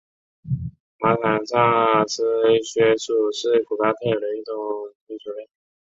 [0.97, 2.23] 马坦萨斯
[2.63, 4.55] 穴鼠是古巴特有的一种
[5.05, 5.35] 棘鼠科。